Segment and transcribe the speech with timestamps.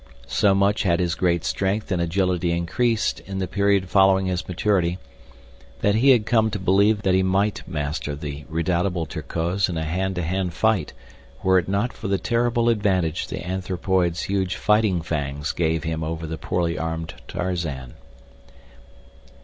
[0.25, 4.97] So much had his great strength and agility increased in the period following his maturity
[5.81, 9.83] that he had come to believe that he might master the redoubtable Terkoz in a
[9.83, 10.93] hand to hand fight
[11.43, 16.25] were it not for the terrible advantage the anthropoid's huge fighting fangs gave him over
[16.25, 17.93] the poorly armed Tarzan.